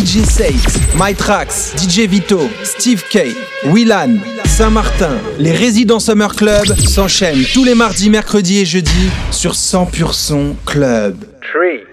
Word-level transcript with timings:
DJ 0.00 0.24
Sate, 0.24 0.96
MyTrax, 0.96 1.76
DJ 1.76 2.08
Vito, 2.08 2.48
Steve 2.64 3.02
K, 3.10 3.36
Willan, 3.66 4.16
Saint-Martin. 4.46 5.18
Les 5.38 5.52
résidents 5.52 6.00
Summer 6.00 6.34
Club 6.34 6.64
s'enchaînent 6.88 7.44
tous 7.52 7.64
les 7.64 7.74
mardis, 7.74 8.08
mercredis 8.08 8.60
et 8.60 8.64
jeudis 8.64 9.10
sur 9.30 9.52
100% 9.52 10.12
Son 10.14 10.56
Club. 10.64 11.16
3, 11.52 11.84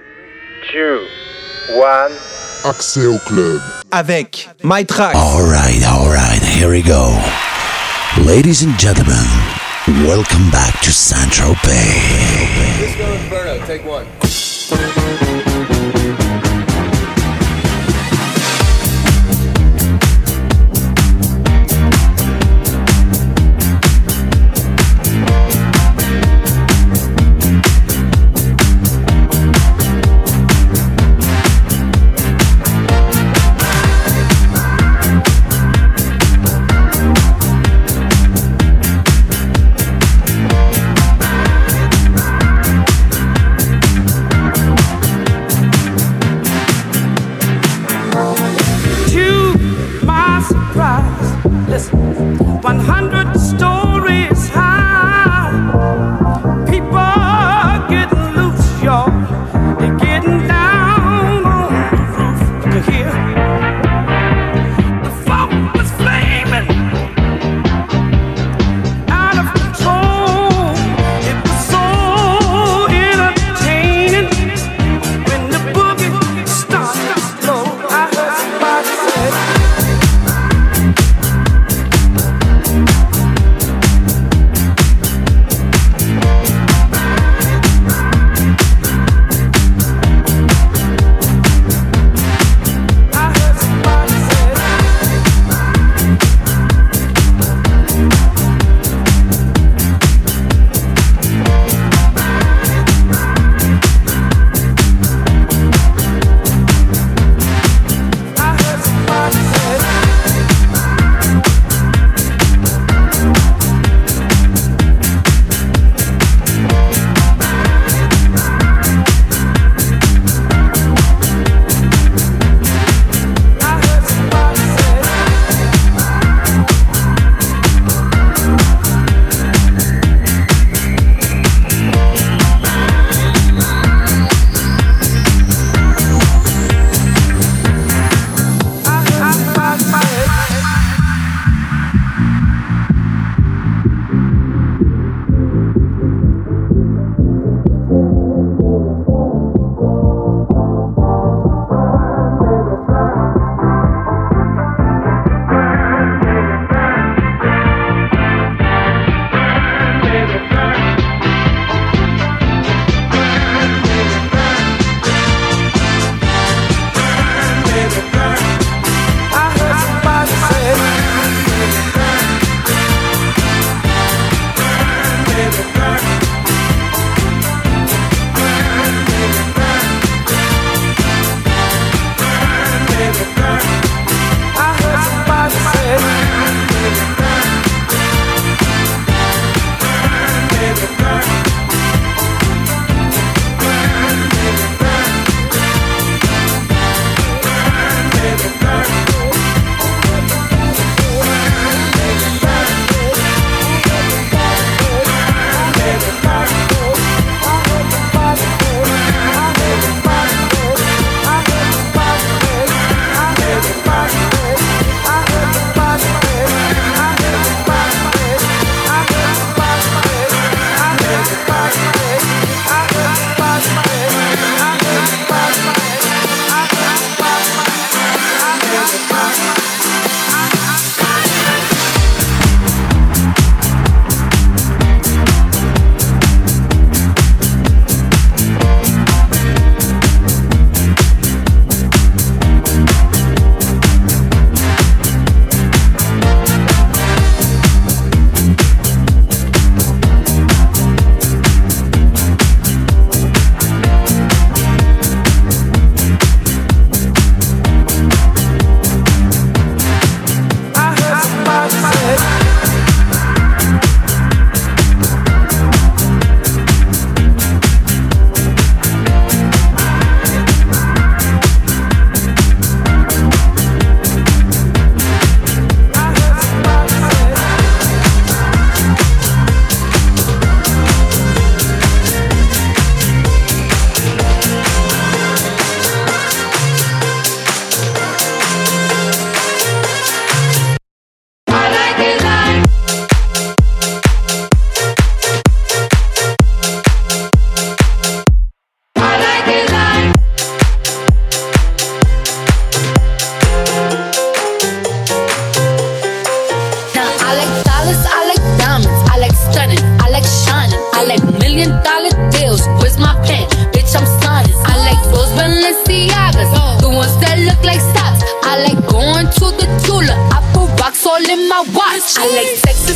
2, 0.73 1.01
1. 2.63 2.69
Accès 2.69 3.05
au 3.05 3.17
club. 3.17 3.59
Avec 3.91 4.47
MyTrax. 4.63 5.13
Alright, 5.13 5.83
alright, 5.85 6.41
here 6.41 6.69
we 6.69 6.81
go. 6.81 7.11
Ladies 8.25 8.63
and 8.63 8.79
gentlemen, 8.79 9.27
welcome 10.07 10.49
back 10.49 10.79
to 10.79 10.91
Central 10.91 11.55
Bay. 11.65 12.47
Disco 12.79 13.03
Inferno, 13.03 13.65
take 13.67 13.85
one. 13.85 14.05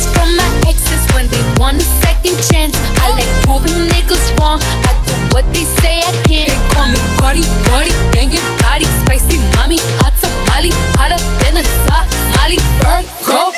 Texts 0.02 0.18
from 0.18 0.36
my 0.36 0.48
exes 0.66 1.02
when 1.14 1.26
they 1.28 1.42
want 1.58 1.78
a 1.78 1.86
second 2.02 2.36
chance. 2.50 2.74
I 2.98 3.10
like 3.14 3.30
proving 3.46 3.86
niggas 3.88 4.38
wrong. 4.38 4.60
I 4.62 4.92
do 5.06 5.14
what 5.34 5.46
they 5.54 5.64
say 5.80 6.02
I 6.02 6.12
can't. 6.26 6.50
They 6.50 6.58
call 6.74 6.88
me 6.90 6.98
Cardi, 7.18 7.44
Cardi, 7.70 7.92
banging 8.12 8.42
body, 8.58 8.86
spicy 9.02 9.38
mommy, 9.54 9.78
hot 10.02 10.14
tamale, 10.18 10.70
hotter 10.98 11.20
than 11.42 11.58
a 11.58 11.64
Somali. 11.86 12.58
Virgo, 12.82 13.52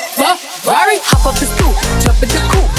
Ferrari, 0.61 0.99
hop 1.01 1.25
up 1.25 1.35
the 1.39 1.45
stoop, 1.45 1.73
jump 2.01 2.21
in 2.21 2.29
the 2.29 2.41
coupe. 2.53 2.69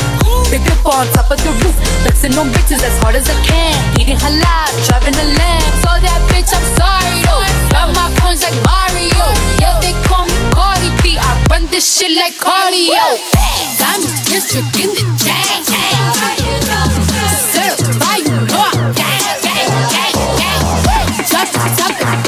Big 0.51 0.63
dip 0.63 0.87
on 0.87 1.07
top 1.11 1.31
of 1.31 1.39
the 1.43 1.51
roof, 1.63 1.77
flexing 2.03 2.39
on 2.39 2.51
bitches 2.55 2.83
as 2.83 2.95
hard 3.03 3.17
as 3.17 3.29
I 3.29 3.35
can. 3.43 3.75
Eating 3.99 4.19
halal, 4.19 4.71
driving 4.87 5.15
a 5.19 5.27
lamb. 5.39 5.73
So 5.83 5.91
that 5.99 6.21
bitch, 6.31 6.51
I'm 6.55 6.67
sorry 6.79 7.19
though. 7.27 7.43
Got 7.75 7.91
my 7.95 8.07
coins 8.23 8.43
like 8.47 8.55
Mario. 8.63 9.27
Yeah, 9.59 9.75
they 9.83 9.95
call 10.07 10.26
run 11.51 11.67
this 11.67 11.99
shit 11.99 12.13
like 12.17 12.35
cardio. 12.35 13.03
Diamond 13.79 14.17
district 14.27 14.77
in 14.79 14.91
the 14.91 15.05
chain. 15.21 15.65
Certified, 17.53 18.25
you 18.25 18.39
know 18.47 18.71
I'm 18.73 18.93
gang, 18.95 19.25
gang, 19.43 19.71
gang, 19.93 20.15
gang. 20.39 21.27
Drop 21.29 21.49
the 21.53 22.26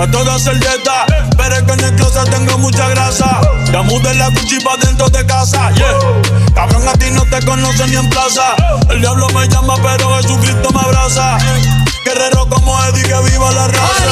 Está 0.00 0.12
toda 0.12 0.38
servieta, 0.38 1.04
pero 1.36 1.56
es 1.56 1.62
que 1.62 1.72
en 1.72 1.80
el 1.80 1.94
closet 1.94 2.30
tengo 2.30 2.56
mucha 2.56 2.88
grasa. 2.88 3.38
Ya 3.70 3.82
mudé 3.82 4.14
la 4.14 4.30
Gucci 4.30 4.58
pa' 4.60 4.78
dentro 4.78 5.10
de 5.10 5.26
casa. 5.26 5.70
Cabrón, 6.54 6.88
a 6.88 6.94
ti 6.94 7.10
no 7.10 7.22
te 7.26 7.44
conocen 7.44 7.90
ni 7.90 7.96
en 7.96 8.08
plaza. 8.08 8.56
El 8.88 9.02
diablo 9.02 9.28
me 9.34 9.46
llama, 9.46 9.74
pero 9.82 10.16
Jesucristo 10.16 10.70
me 10.72 10.80
abraza. 10.80 11.36
Guerrero 12.02 12.48
como 12.48 12.82
Eddie, 12.84 13.02
que 13.02 13.30
viva 13.30 13.52
la 13.52 13.68
raza. 13.68 14.06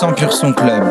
100% 0.00 0.14
Pur 0.14 0.32
Son 0.32 0.54
Club. 0.54 0.89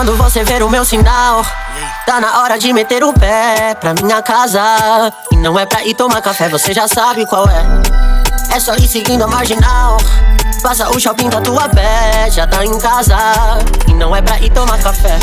Quando 0.00 0.16
você 0.16 0.42
ver 0.42 0.62
o 0.62 0.70
meu 0.70 0.82
sinal, 0.82 1.44
tá 2.06 2.18
na 2.22 2.40
hora 2.40 2.58
de 2.58 2.72
meter 2.72 3.04
o 3.04 3.12
pé 3.12 3.76
pra 3.78 3.92
minha 3.92 4.22
casa. 4.22 4.62
E 5.30 5.36
não 5.36 5.58
é 5.58 5.66
pra 5.66 5.84
ir 5.84 5.92
tomar 5.92 6.22
café, 6.22 6.48
você 6.48 6.72
já 6.72 6.88
sabe 6.88 7.26
qual 7.26 7.46
é. 7.46 7.62
É 8.50 8.58
só 8.58 8.74
ir 8.76 8.88
seguindo 8.88 9.24
a 9.24 9.26
marginal. 9.26 9.98
Passa 10.62 10.88
o 10.88 10.98
shopping 10.98 11.28
da 11.28 11.42
tua 11.42 11.68
pé, 11.68 12.30
já 12.30 12.46
tá 12.46 12.64
em 12.64 12.78
casa. 12.78 13.14
E 13.88 13.92
não 13.92 14.16
é 14.16 14.22
pra 14.22 14.40
ir 14.40 14.48
tomar 14.48 14.78
café. 14.78 15.18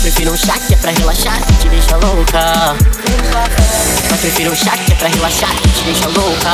Prefiro 0.00 0.32
um 0.32 0.36
chá 0.36 0.52
que 0.52 0.74
é 0.74 0.76
pra 0.76 0.92
relaxar 0.92 1.40
e 1.40 1.54
te 1.54 1.68
deixa 1.70 1.96
louca. 1.96 2.76
Só 4.10 4.16
prefiro 4.16 4.52
um 4.52 4.54
chá 4.54 4.76
que 4.76 4.92
é 4.92 4.94
pra 4.94 5.08
relaxar, 5.08 5.50
que 5.56 5.68
te 5.70 5.82
deixa 5.86 6.06
louca. 6.06 6.50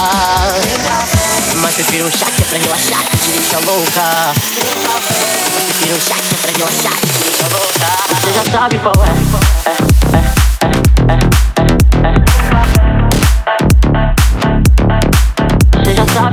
Mas 1.57 1.75
prefiro 1.75 2.07
um 2.07 2.11
chá 2.11 2.25
que 2.25 2.40
pra 2.51 2.59
relaxar, 2.59 3.05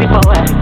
qual 0.07 0.33
é. 0.33 0.56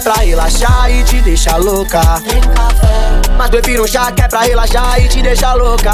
É 0.00 0.02
pra 0.02 0.14
relaxar 0.14 0.90
e 0.90 1.04
te 1.04 1.20
deixar 1.20 1.56
louca. 1.56 2.00
Tem 2.26 2.40
café. 2.40 3.20
Mas 3.36 3.50
prefiro 3.50 3.84
um 3.84 3.86
chá 3.86 4.10
que 4.10 4.22
é 4.22 4.28
pra 4.28 4.40
relaxar 4.40 4.98
e 4.98 5.08
te 5.08 5.22
deixar 5.22 5.54
louca. 5.54 5.92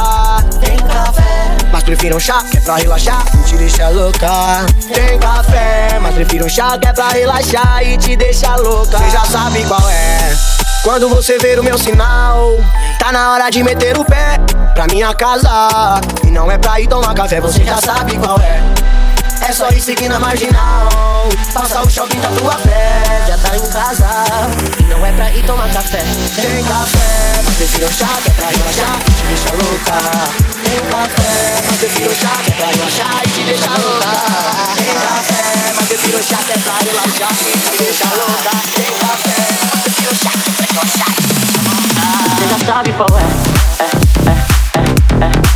Tem 0.61 0.77
café. 0.77 1.57
Mas 1.73 1.83
prefiro 1.83 2.17
um 2.17 2.21
chá 2.21 2.45
que 2.49 2.57
é 2.57 2.61
pra 2.61 2.77
relaxar 2.77 3.25
e 3.35 3.43
te 3.43 3.57
deixar 3.57 3.89
louca. 3.89 4.67
Tem 4.95 5.19
café. 5.19 5.99
Mas 6.01 6.15
prefiro 6.15 6.47
um 6.47 6.49
chá 6.49 6.79
que 6.79 6.87
é 6.87 6.93
pra 6.93 7.09
relaxar 7.09 7.83
e 7.83 7.99
te 7.99 8.17
deixar 8.17 8.57
louca. 8.57 8.97
Você 8.97 9.11
já 9.11 9.25
sabe 9.25 9.65
qual 9.65 9.91
é. 9.91 10.37
Quando 10.85 11.09
você 11.09 11.37
ver 11.39 11.59
o 11.59 11.65
meu 11.65 11.77
sinal, 11.77 12.61
tá 13.01 13.11
na 13.11 13.33
hora 13.33 13.51
de 13.51 13.63
meter 13.65 13.99
o 13.99 14.05
pé 14.05 14.39
pra 14.75 14.87
minha 14.87 15.13
casa. 15.15 16.01
E 16.25 16.31
não 16.31 16.51
é 16.51 16.59
pra 16.59 16.81
ir 16.81 16.87
tomar 16.87 17.13
café, 17.13 17.41
você 17.41 17.65
já 17.65 17.79
sabe 17.79 18.17
qual 18.19 18.39
é. 18.39 18.86
É 19.49 19.53
só 19.53 19.69
ir 19.69 19.81
seguir 19.81 20.09
na 20.09 20.19
marginal. 20.19 20.89
Passar 21.55 21.87
o 21.87 21.89
shopping 21.89 22.19
da 22.19 22.29
tua 22.31 22.57
pé 22.57 23.25
Já 23.29 23.39
tá 23.39 23.57
em 23.57 23.65
casa. 23.71 24.09
Não 24.89 25.07
é 25.07 25.13
pra 25.13 25.31
ir 25.31 25.45
tomar 25.47 25.69
café. 25.73 26.03
Tem 26.35 26.65
café. 26.65 27.43
Mas 27.45 27.55
prefiro 27.55 27.93
chá 27.93 28.09
que 28.25 28.29
é 28.29 28.33
pra 28.33 28.49
relaxar 28.49 28.99
E 28.99 29.13
te 29.13 29.23
deixa 29.29 29.51
louca. 29.55 29.93
Tem 30.65 30.81
café. 30.91 31.63
Mas 31.65 31.77
prefiro 31.79 32.15
chá 32.17 32.31
que 32.43 32.51
é 32.51 32.55
pra 32.55 32.67
relaxar 32.67 33.23
E 33.25 33.29
te 33.29 33.45
deixa 33.45 33.71
louca. 33.71 34.11
Tem 34.75 34.95
café. 34.95 35.73
Mas 35.77 35.87
prefiro 35.87 36.23
chá 36.25 36.39
que 36.39 36.53
é 36.53 36.59
pra 36.59 36.79
relaxar 36.79 37.31
E 37.31 37.53
te 37.71 37.85
deixa 37.85 38.05
louca. 38.17 38.51
Tem 38.75 38.93
café. 38.99 39.37
Mas 39.71 39.83
prefiro 39.83 40.15
chá 40.17 40.31
que 40.31 40.43
é 40.43 40.51
pra 40.51 40.67
relaxar 40.73 41.13
Você 42.35 42.45
já 42.51 42.59
sabe 42.67 42.93
qual 42.95 43.09
é. 43.17 43.23
Você 45.31 45.56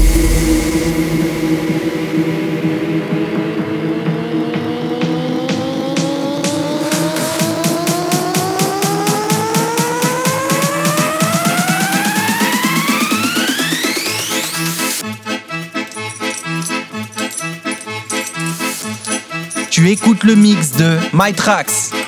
Tu 19.81 19.89
écoutes 19.89 20.23
le 20.25 20.35
mix 20.35 20.73
de 20.73 20.99
My 21.11 21.33
Tracks. 21.33 22.00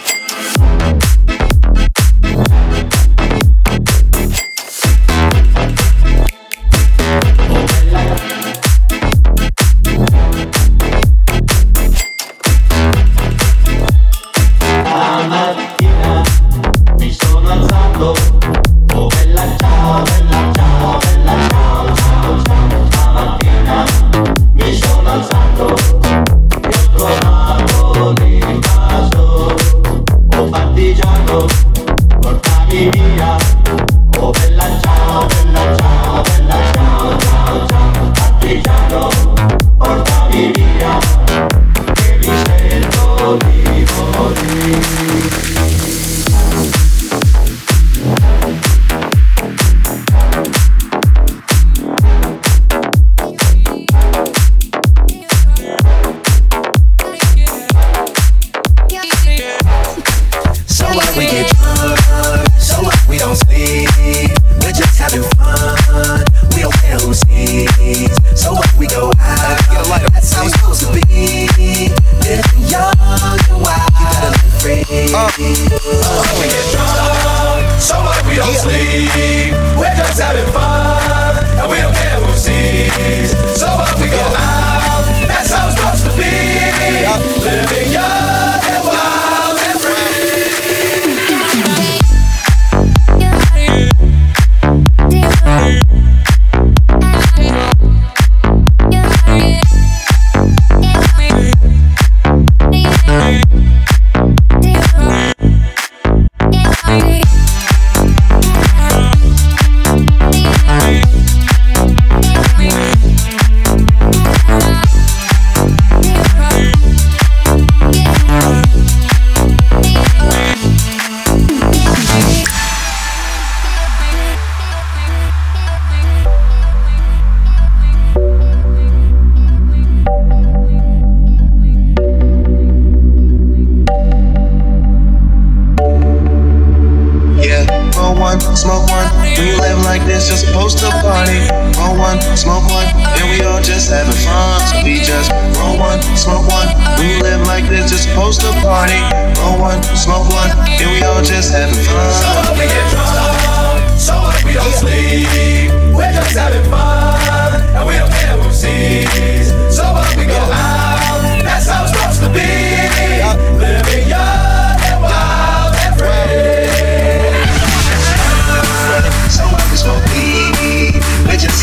You're 140.30 140.38
supposed 140.38 140.78
to 140.80 140.90
party. 141.02 141.40
Roll 141.80 141.98
one, 141.98 142.22
smoke 142.38 142.64
one, 142.70 142.88
and 142.96 143.26
we 143.32 143.44
all 143.46 143.62
just 143.62 143.90
having 143.90 144.16
fun. 144.24 144.60
So 144.68 144.84
we 144.84 145.02
just 145.04 145.32
roll 145.60 145.78
one, 145.78 146.02
smoke 146.16 146.48
one. 146.48 146.68
We 147.00 147.20
live 147.22 147.46
like 147.48 147.68
this, 147.68 147.92
you're 147.92 148.00
supposed 148.00 148.42
to 148.42 148.52
party. 148.62 149.00
Roll 149.42 149.60
one, 149.60 149.82
smoke 149.96 150.30
one, 150.32 150.52
and 150.68 150.90
we 150.92 151.02
all 151.04 151.22
just 151.24 151.52
having 151.52 151.76
fun. 151.88 152.12
So 152.14 152.28
what 152.40 152.54
we 152.56 152.66
get 152.70 152.86
drunk, 152.92 154.00
so 154.00 154.14
what 154.22 154.38
we 154.46 154.54
don't 154.54 154.74
sleep. 154.74 155.72
We're 155.94 156.14
just 156.14 156.38
having 156.38 156.64
fun, 156.70 157.62
and 157.76 157.88
we 157.88 157.96
don't 158.00 158.12
care 158.12 158.38
who 158.38 158.52
sees. 158.52 159.52
So 159.76 159.84
what 159.92 160.08
we 160.16 160.26
go 160.26 160.40
out, 160.40 161.44
that's 161.44 161.68
how 161.68 161.84
it's 161.84 161.92
supposed 161.92 162.22
to 162.22 162.30
be. 162.30 162.73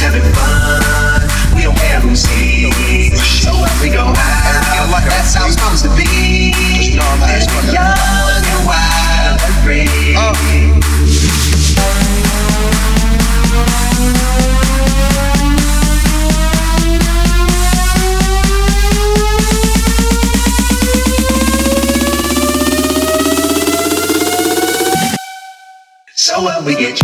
Having 0.01 0.23
fun. 0.33 1.29
We 1.55 1.63
don't 1.63 1.77
care 1.77 2.01
who 2.01 2.17
sees. 2.17 3.21
So 3.43 3.53
what 3.53 3.73
we 3.83 3.91
go 3.91 4.01
out, 4.01 4.15
that's 5.05 5.35
how 5.35 5.47
it's 5.47 5.55
supposed 5.55 5.85
to 5.85 5.91
be. 5.97 6.53
Young 6.97 7.21
and 8.49 8.67
wild 8.67 9.41
and 9.45 9.55
free. 9.65 10.17
So 26.15 26.43
what 26.43 26.65
we 26.65 26.75
get 26.77 27.00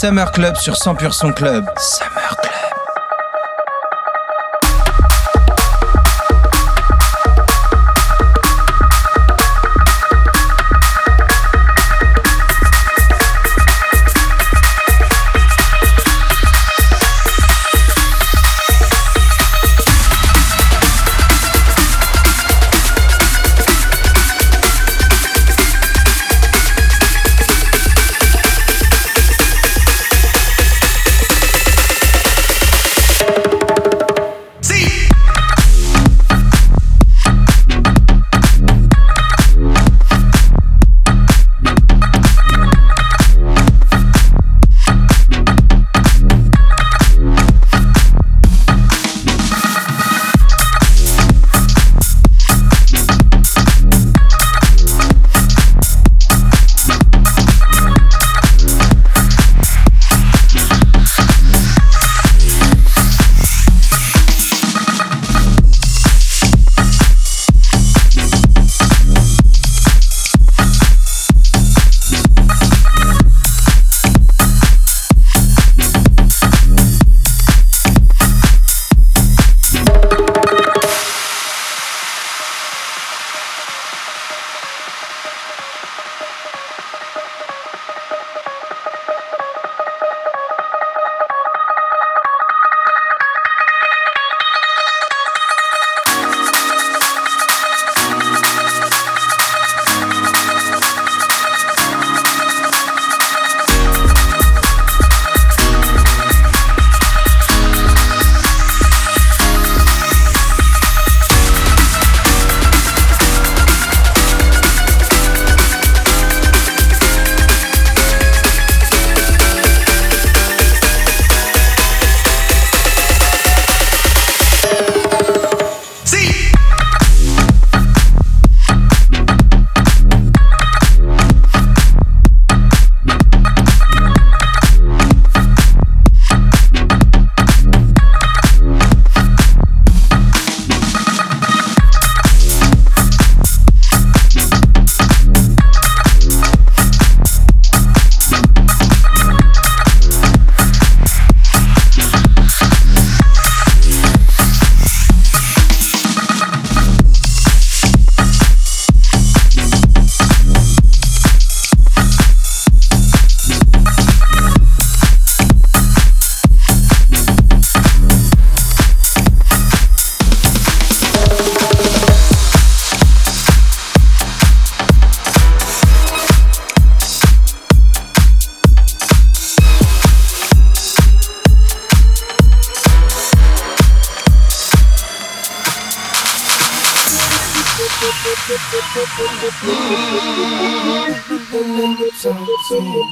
Summer 0.00 0.30
Club 0.30 0.56
sur 0.56 0.74
100% 0.74 1.32
Club. 1.32 1.64
Summer 1.78 1.96
Club. 1.96 2.05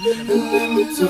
Tu 0.03 1.07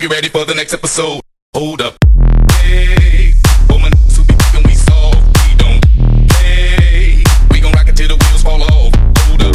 Hope 0.00 0.08
you're 0.08 0.16
ready 0.16 0.30
for 0.30 0.46
the 0.46 0.54
next 0.54 0.72
episode. 0.72 1.20
Hold 1.52 1.82
up. 1.82 1.94
Hey, 2.52 3.34
woman, 3.68 3.92
who 4.16 4.24
be 4.24 4.32
thinking 4.32 4.62
we 4.66 4.74
soft, 4.74 5.18
we 5.44 5.54
don't 5.56 5.84
play. 6.30 7.22
We 7.50 7.60
gon' 7.60 7.70
rock 7.74 7.86
it 7.86 7.98
till 7.98 8.08
the 8.08 8.14
wheels 8.14 8.42
fall 8.42 8.62
off. 8.62 8.94
Hold 9.28 9.42
up. 9.42 9.54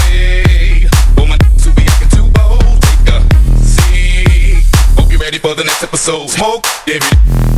Hey, 0.00 0.88
woman, 1.16 1.38
who 1.62 1.72
be 1.74 1.82
acting 1.86 2.08
too 2.08 2.28
bold, 2.34 2.82
take 2.82 3.14
a 3.14 3.64
seat. 3.64 4.64
Hope 4.98 5.08
you're 5.08 5.20
ready 5.20 5.38
for 5.38 5.54
the 5.54 5.62
next 5.62 5.84
episode. 5.84 6.30
Smoke 6.30 6.66
every 6.88 6.98
day. 6.98 7.55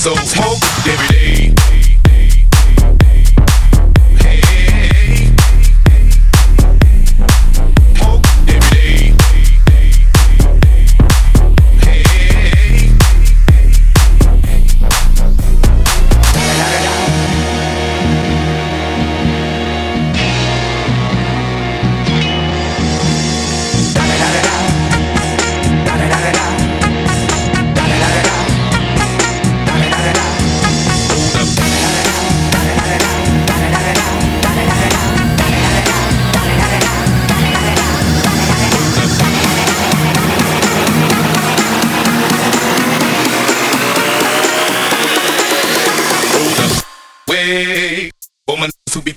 So. 0.00 0.49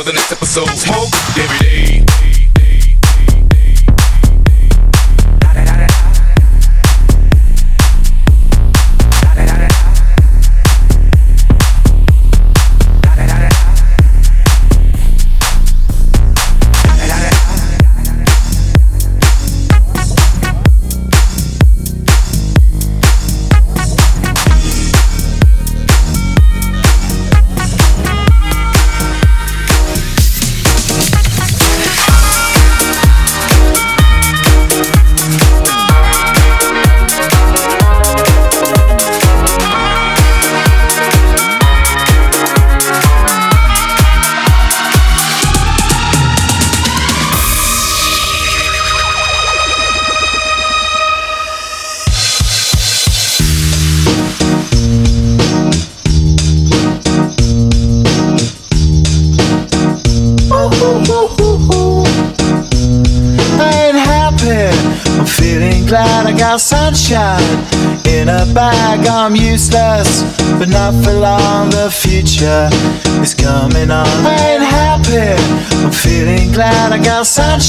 For 0.00 0.06
the 0.06 0.12
next 0.12 0.32
episode. 0.32 0.68
Smoke 0.78 1.12
every 1.36 1.58
day. 1.58 1.99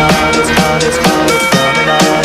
On. 0.00 0.08
It's 0.40 0.50
on. 0.50 0.78
It's 0.82 0.98
on. 0.98 1.26
It's 1.28 1.50
coming 1.50 1.88
on. 1.88 2.19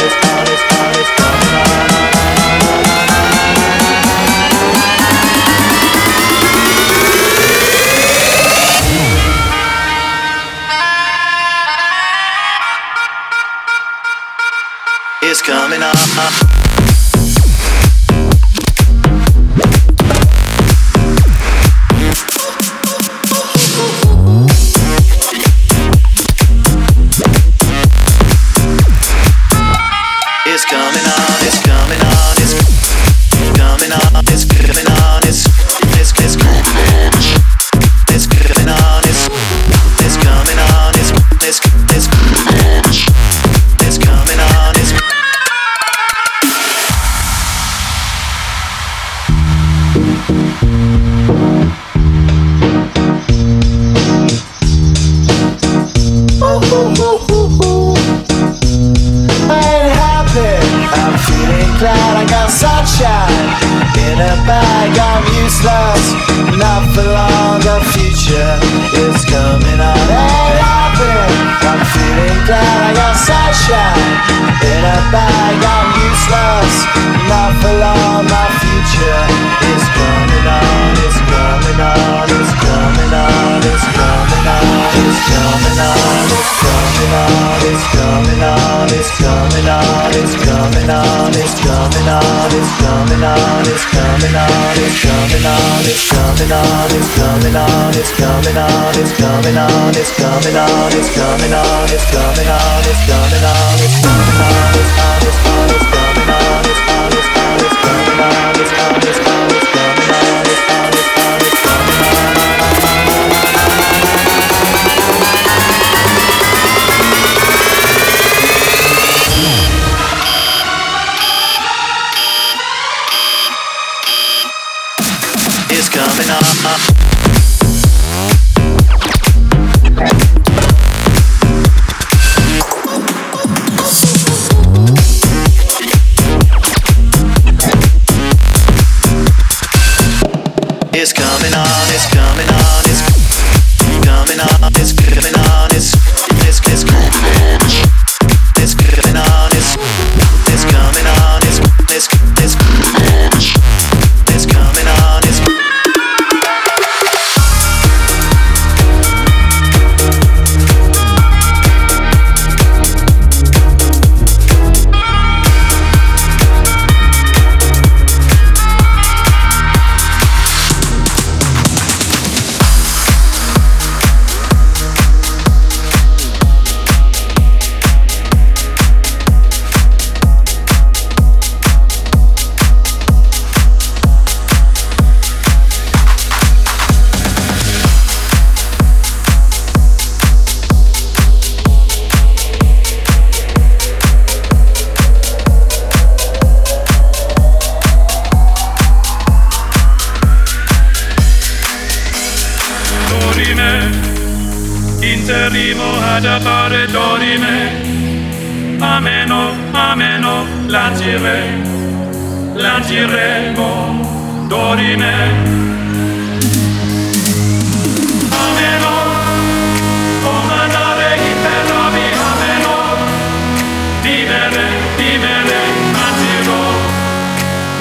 vivere, 224.16 224.66
vivere, 224.96 225.60
mangirò, 225.92 226.64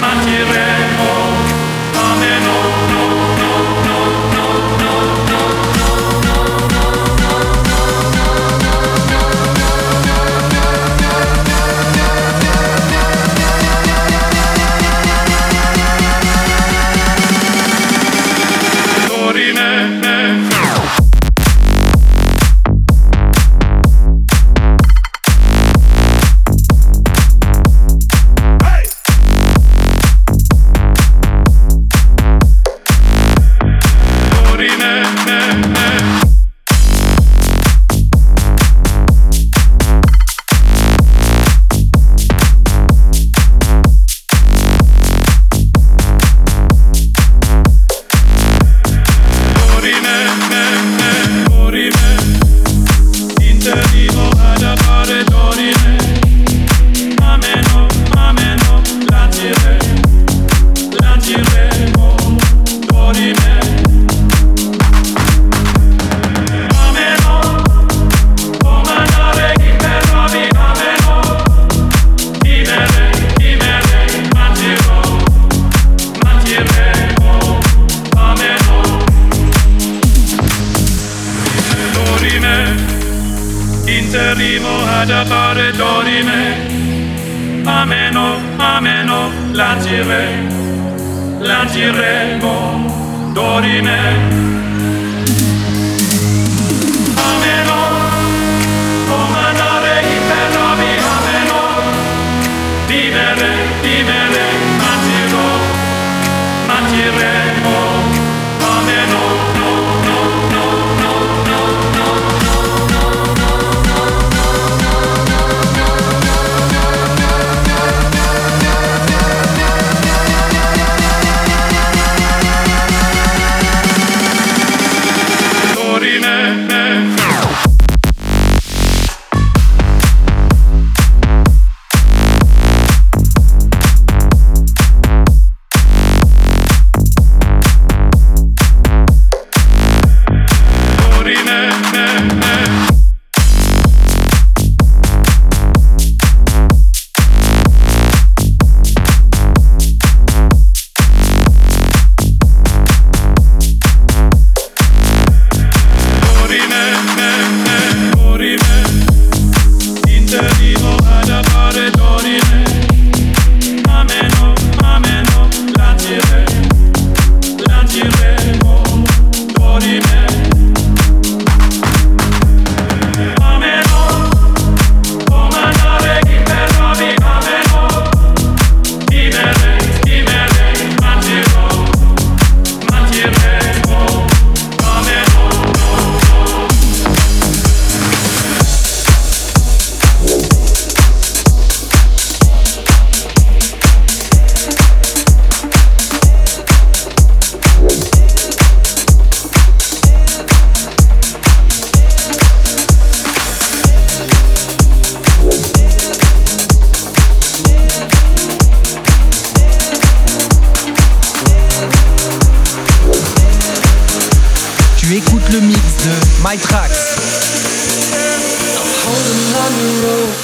mangirei. 0.00 0.73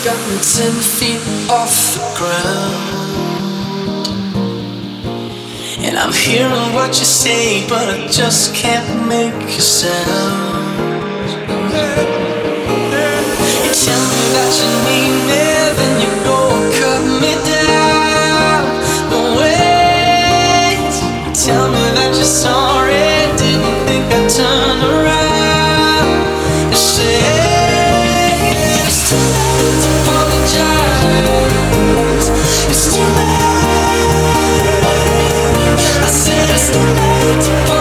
Ten 0.03 0.72
feet 0.72 1.20
off 1.51 1.94
the 1.94 2.01
ground. 2.16 3.01
And 5.84 5.98
I'm 5.98 6.12
hearing 6.12 6.74
what 6.74 6.98
you 6.98 7.05
say, 7.05 7.68
but 7.68 7.88
I 7.88 8.07
just 8.09 8.55
can't 8.55 9.07
make 9.09 9.34
a 9.34 9.61
sound. 9.61 10.90
You 13.53 13.72
tell 13.84 14.05
me 14.12 14.22
that 14.36 14.53
you 14.61 14.70
need 14.88 15.14
me, 15.28 15.60
too 37.21 37.80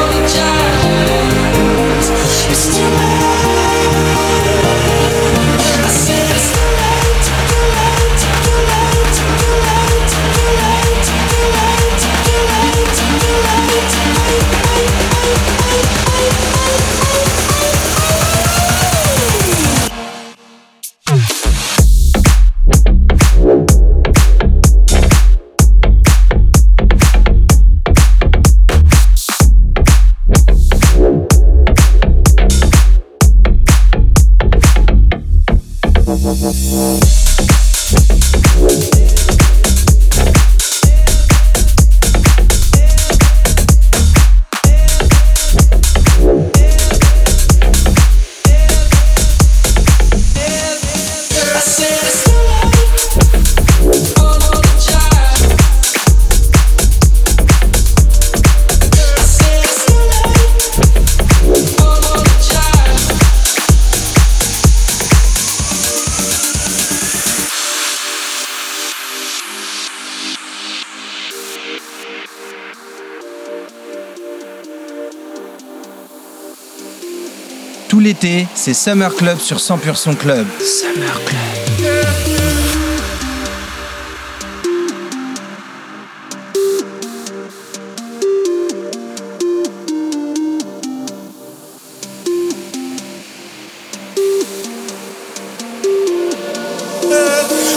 Tout 77.90 78.00
l'été, 78.00 78.46
c'est 78.54 78.76
Summer 78.76 79.12
Club 79.16 79.40
sur 79.40 79.58
100% 79.58 80.16
Club. 80.16 80.46
Summer 80.60 81.20
Club. 81.26 81.40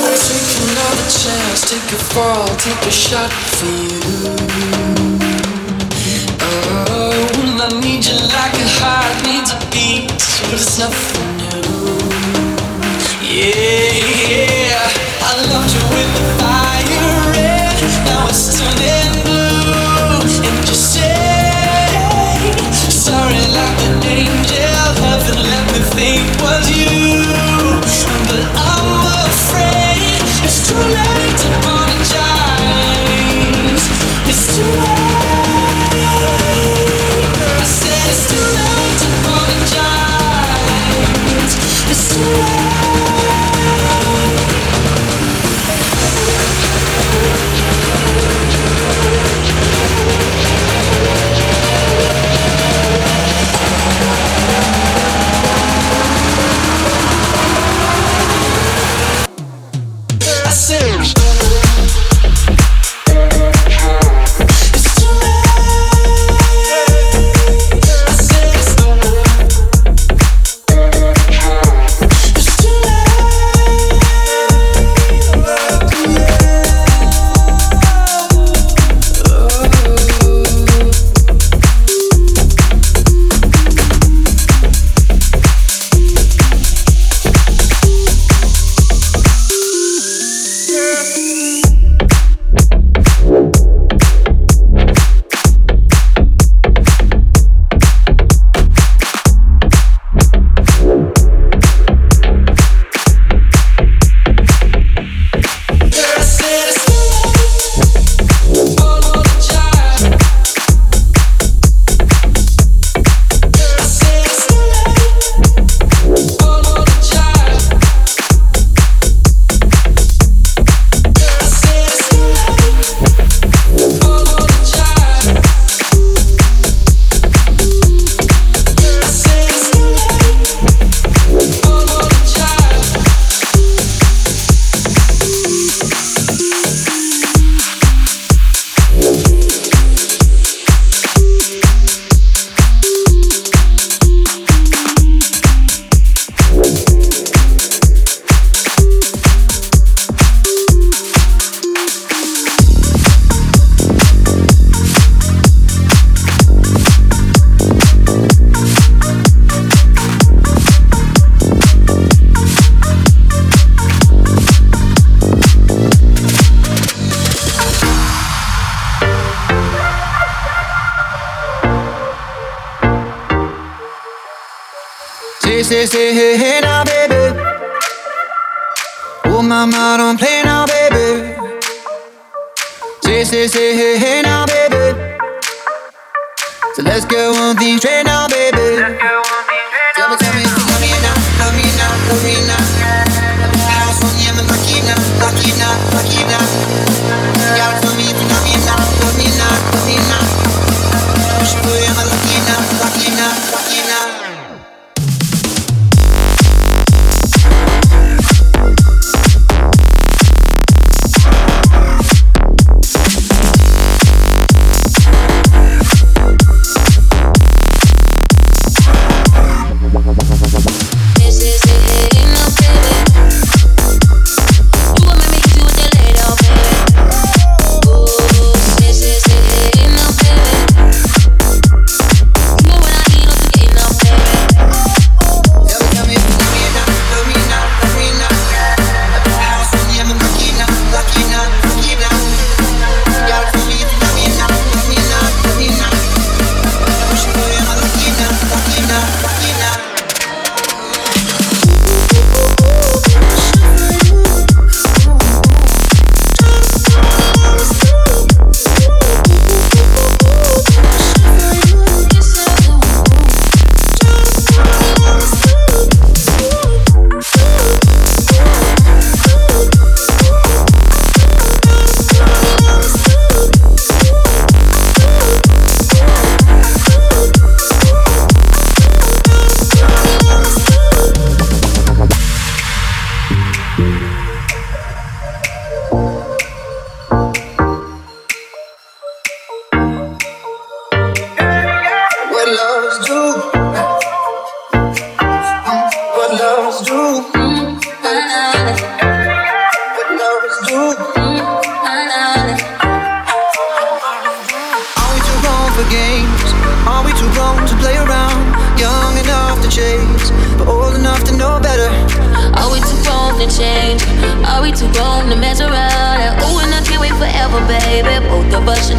I 0.04 0.14
take 0.14 0.60
another 0.60 1.08
chance, 1.08 1.70
take 1.70 1.90
a 1.90 1.96
fall, 2.12 2.46
take 2.58 2.86
a 2.86 2.90
shot 2.90 3.32
for 3.32 3.66
you. 3.66 4.01
Nothing 10.82 11.36
new. 11.38 11.98
Yeah, 13.22 14.02
yeah, 14.30 15.28
I 15.28 15.32
loved 15.50 15.70
you 15.74 15.84
with 15.94 16.10
the 16.16 16.24
fire 16.40 17.30
red, 17.30 17.78
now 18.06 18.26
it's 18.28 18.58
turning 18.58 19.01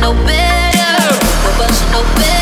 No 0.03 0.11
better. 0.25 1.15
Nobody 1.45 1.73
should 1.73 1.91
no 1.93 2.03
better. 2.15 2.32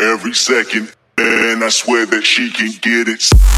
Every 0.00 0.34
second, 0.34 0.92
and 1.16 1.62
I 1.62 1.68
swear 1.68 2.06
that 2.06 2.24
she 2.24 2.50
can 2.50 2.72
get 2.80 3.06
it. 3.06 3.55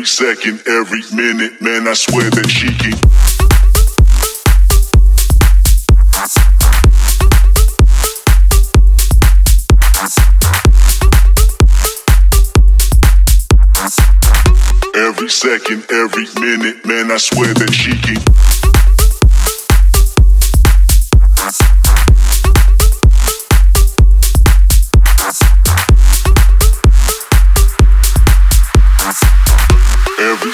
every 0.00 0.08
second, 0.08 0.62
every 0.66 1.02
minute, 1.14 1.60
man, 1.60 1.86
I 1.86 1.92
swear 1.92 2.30
that 2.30 2.48
she 2.48 2.68
can. 2.68 2.94
every 14.96 15.28
second, 15.28 15.84
every 15.90 16.26
minute, 16.40 16.86
man, 16.86 17.10
I 17.10 17.18
swear 17.18 17.52
that 17.52 17.74
she 17.74 17.90
can. 18.00 18.30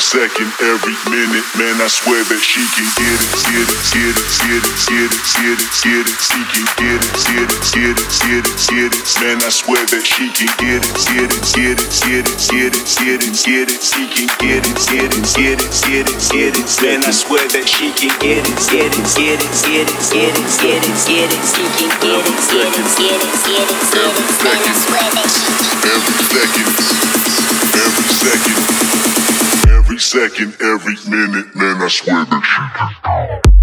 Second, 0.07 0.47
every 0.63 0.95
minute. 1.11 1.43
Man, 1.59 1.83
I 1.83 1.91
swear 1.91 2.23
that 2.31 2.39
she 2.39 2.63
can 2.79 2.87
get 2.95 3.19
it, 3.19 3.33
get 3.43 3.67
it, 3.67 3.81
get 3.91 4.15
it, 4.15 4.29
get 4.39 4.63
it, 4.63 4.79
get 4.87 5.11
it, 5.11 5.27
get 5.35 5.59
it, 5.59 5.71
get 5.83 6.07
it. 6.07 6.15
She 6.23 6.41
can 6.47 6.67
get 6.79 7.03
it, 7.03 7.11
get 7.27 7.51
it, 7.51 7.59
get 7.75 7.99
it, 7.99 8.07
get 8.23 8.47
it, 8.47 8.55
get 8.71 8.93
it. 8.95 9.03
Man, 9.19 9.43
I 9.43 9.51
swear 9.51 9.83
that 9.91 10.07
she 10.07 10.31
can 10.31 10.47
get 10.63 10.87
it, 10.87 10.95
get 11.11 11.27
it, 11.27 11.43
get 11.59 11.75
it, 11.75 11.91
get 11.99 12.23
it, 12.23 12.39
get 12.39 12.71
it, 12.71 12.87
get 12.87 13.19
it, 13.19 13.35
get 13.43 13.67
it. 13.67 13.83
She 13.83 14.07
can 14.07 14.31
get 14.39 14.63
it, 14.63 14.79
get 14.87 15.11
it, 15.11 15.27
get 15.35 15.59
it, 15.59 15.75
get 15.75 16.07
it, 16.07 16.19
get 16.31 16.55
it. 16.55 16.71
Man, 16.87 17.03
I 17.03 17.11
swear 17.11 17.43
that 17.51 17.67
she 17.67 17.91
can 17.91 18.15
get 18.23 18.47
it, 18.47 18.55
get 18.71 18.95
it, 18.95 19.11
get 19.19 19.43
it, 19.43 19.51
get 19.67 19.91
it, 19.91 19.99
get 20.07 20.39
it, 20.39 20.47
get 20.55 20.87
it, 20.87 20.99
get 21.03 21.35
it. 21.35 21.43
She 21.51 21.67
can 21.67 21.91
get 21.99 22.23
it, 22.23 22.39
get 22.47 22.71
it, 22.79 22.87
get 22.95 23.19
it, 23.19 23.35
get 23.43 23.59
it, 23.67 23.83
get 23.83 24.15
it. 24.15 24.31
Man, 24.39 24.63
I 24.63 24.71
swear 24.71 25.03
that 25.03 25.27
she 25.35 25.51
can. 25.51 25.83
Every 25.83 26.15
second, 26.31 26.71
every 27.75 28.07
second, 28.23 29.36
every 29.87 29.99
second, 30.01 30.53
every 30.61 30.97
minute. 31.09 31.55
Man, 31.55 31.81
I 31.81 31.87
swear 31.87 32.25
that 32.25 32.43
she 32.43 33.43
can. 33.47 33.56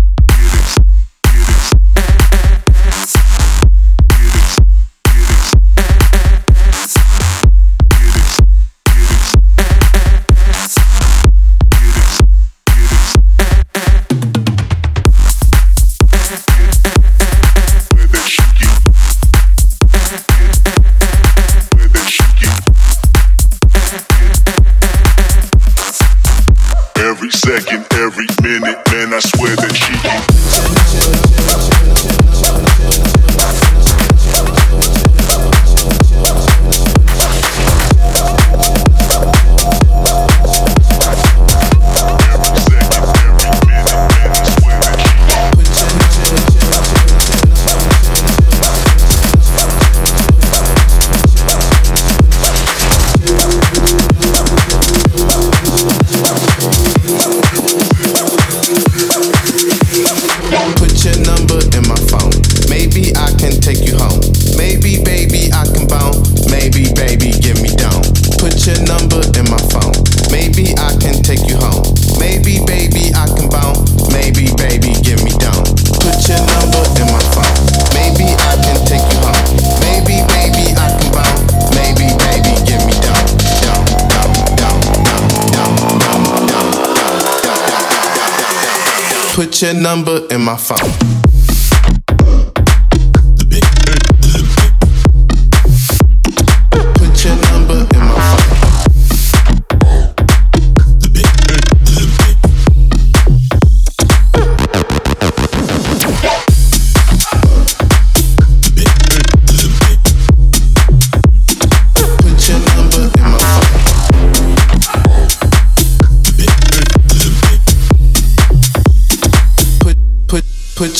Number 89.84 90.26
in 90.32 90.40
my 90.40 90.56
phone. 90.56 91.23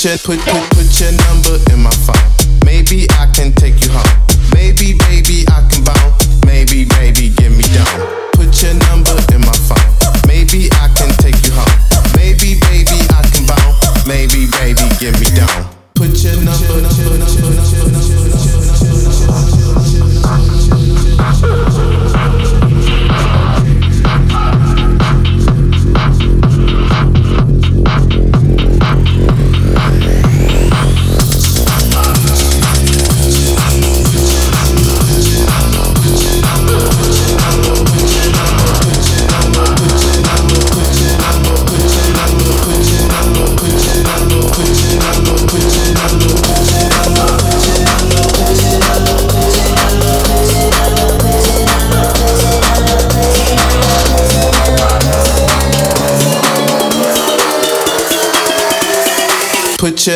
shit, 0.04 0.22
put, 0.22 0.40
put. 0.40 0.73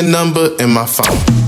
Number 0.07 0.55
in 0.59 0.69
my 0.69 0.85
phone. 0.85 1.46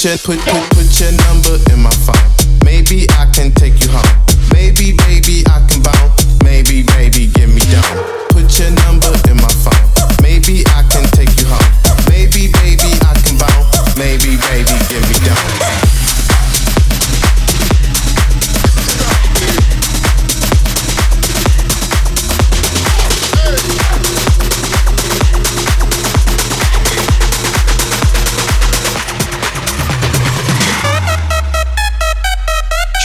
chin, 0.00 0.16
put, 0.24 0.38
put. 0.38 0.69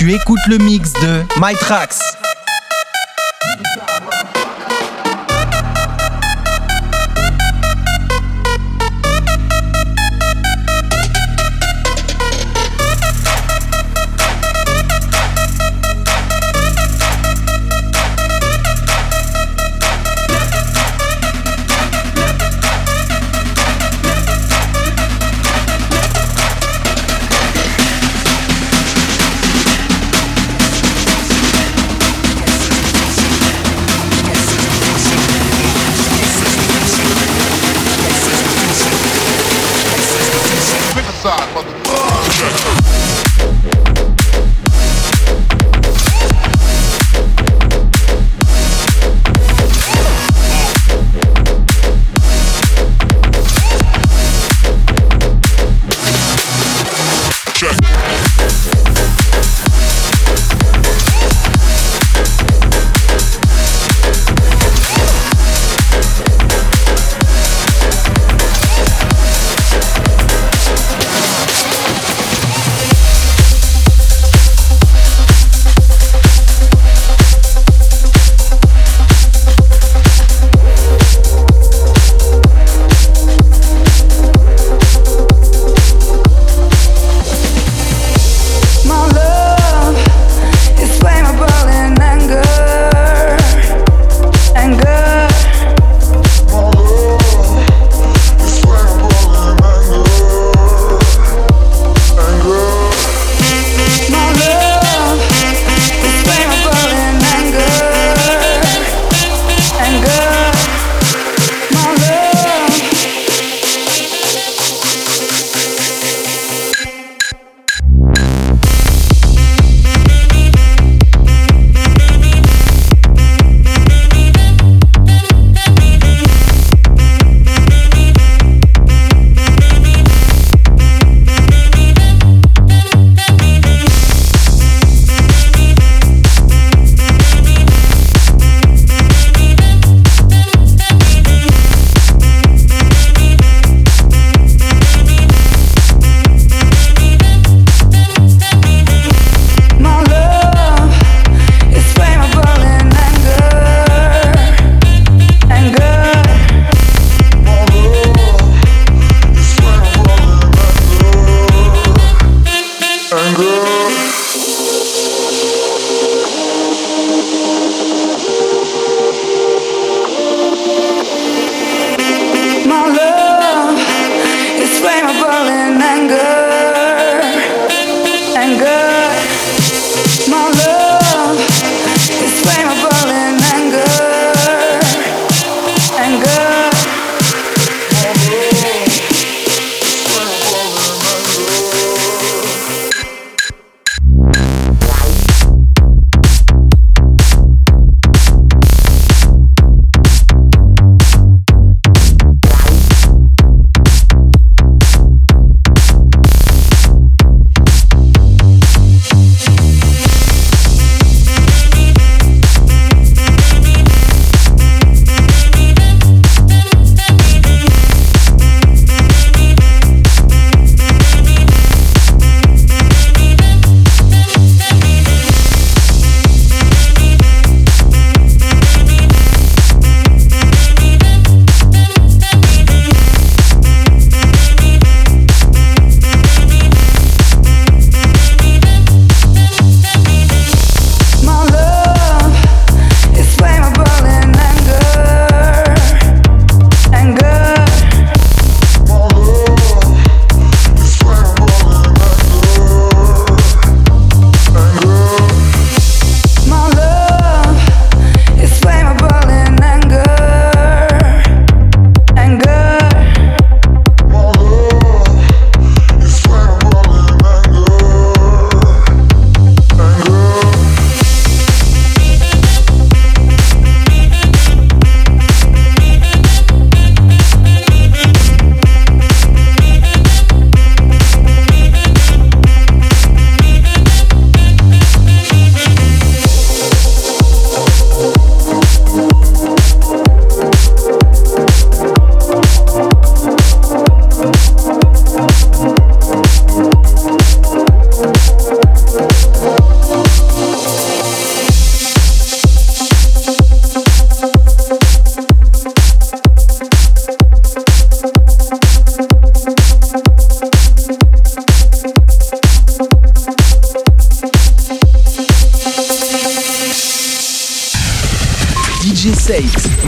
Tu 0.06 0.14
écoutes 0.14 0.46
le 0.48 0.60
mix 0.60 0.94
de 0.94 1.24
My 1.42 1.56
Tracks. 1.56 2.15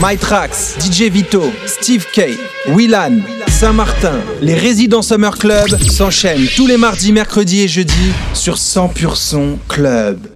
Sate, 0.08 0.12
My 0.12 0.16
Tracks, 0.16 0.76
DJ 0.78 1.10
Vito, 1.10 1.52
Steve 1.66 2.06
K, 2.12 2.38
Willan, 2.68 3.20
Saint-Martin. 3.48 4.14
Les 4.40 4.54
résidents 4.54 5.02
Summer 5.02 5.36
Club 5.36 5.68
s'enchaînent 5.82 6.46
tous 6.56 6.66
les 6.66 6.76
mardis, 6.76 7.12
mercredis 7.12 7.62
et 7.62 7.68
jeudis 7.68 8.12
sur 8.32 8.56
100% 8.56 9.58
Club. 9.68 10.18